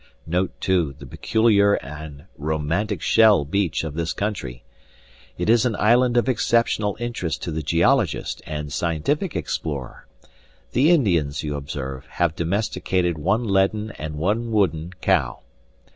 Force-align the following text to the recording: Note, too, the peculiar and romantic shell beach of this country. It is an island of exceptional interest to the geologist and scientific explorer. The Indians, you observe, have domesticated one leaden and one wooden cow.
Note, 0.25 0.51
too, 0.59 0.95
the 0.97 1.05
peculiar 1.05 1.75
and 1.75 2.25
romantic 2.35 3.03
shell 3.03 3.45
beach 3.45 3.83
of 3.83 3.93
this 3.93 4.13
country. 4.13 4.63
It 5.37 5.47
is 5.47 5.63
an 5.63 5.75
island 5.75 6.17
of 6.17 6.27
exceptional 6.27 6.97
interest 6.99 7.43
to 7.43 7.51
the 7.51 7.61
geologist 7.61 8.41
and 8.47 8.73
scientific 8.73 9.35
explorer. 9.35 10.07
The 10.71 10.89
Indians, 10.89 11.43
you 11.43 11.55
observe, 11.55 12.07
have 12.07 12.35
domesticated 12.35 13.19
one 13.19 13.43
leaden 13.47 13.91
and 13.91 14.15
one 14.15 14.51
wooden 14.51 14.93
cow. 15.01 15.41